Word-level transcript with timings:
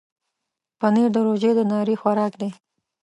پنېر 0.79 1.09
د 1.13 1.17
روژې 1.27 1.51
د 1.55 1.59
ناري 1.71 1.95
خوراک 2.01 2.33
دی. 2.41 2.49